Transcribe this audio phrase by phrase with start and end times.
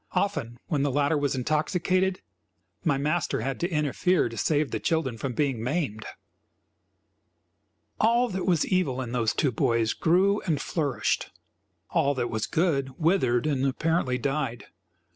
[0.13, 2.21] Often, when the latter was intoxicated,
[2.83, 6.07] my master had to interfere to save the children from being maimed.
[7.99, 11.29] All that was evil in those two boys grew and flourished;
[11.91, 14.65] all that was good withered and, apparently, died.